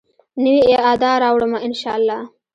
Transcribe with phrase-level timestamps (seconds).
[0.43, 2.19] نوي ادا راوړمه، ان شاالله